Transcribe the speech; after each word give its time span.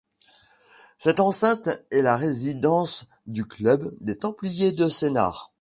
Cette 0.97 1.19
enceinte 1.19 1.69
est 1.91 2.01
la 2.01 2.17
résidence 2.17 3.05
du 3.27 3.45
club 3.45 3.87
des 4.01 4.17
Templiers 4.17 4.71
de 4.71 4.89
Sénart. 4.89 5.49